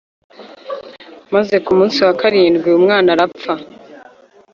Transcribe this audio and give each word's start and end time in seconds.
Maze 1.33 1.55
ku 1.65 1.71
munsi 1.77 1.97
wa 2.05 2.13
karindwi 2.19 2.69
umwana 2.79 3.07
arapfa. 3.15 3.53